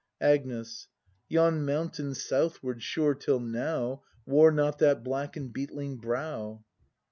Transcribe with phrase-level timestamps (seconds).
[0.21, 0.87] Agnes.
[1.29, 4.01] Yon mountain southward, sure, till now.
[4.25, 6.63] Wore not that black and beetling brow.